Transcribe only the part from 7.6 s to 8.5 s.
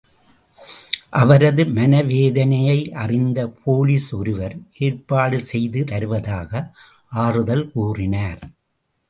கூறினார்.